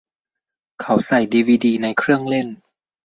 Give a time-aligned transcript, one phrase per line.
[0.81, 2.47] เขาใส่ดีวีดีในเครื่องเล่น